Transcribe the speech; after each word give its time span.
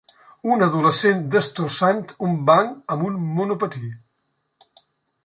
Un 0.53 0.63
adolescent 0.67 1.19
destrossant 1.35 2.01
un 2.29 2.33
banc 2.47 2.73
amb 2.95 3.05
un 3.11 3.21
monopatí. 3.37 3.91